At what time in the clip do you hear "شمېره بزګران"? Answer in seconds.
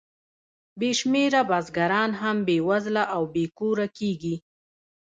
0.99-2.11